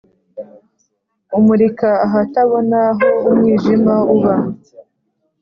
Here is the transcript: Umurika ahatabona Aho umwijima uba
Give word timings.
Umurika 1.37 1.89
ahatabona 2.05 2.79
Aho 2.91 3.07
umwijima 3.29 3.95
uba 4.15 4.33